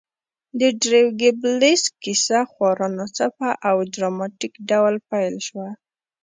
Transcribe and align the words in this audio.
د 0.59 0.61
دریو 0.81 1.07
ګيبلز 1.21 1.81
کیسه 2.03 2.39
خورا 2.51 2.87
ناڅاپه 2.97 3.49
او 3.67 3.75
ډراماتیک 3.93 4.53
ډول 4.69 4.95
پیل 5.09 5.35
شوه 5.47 5.67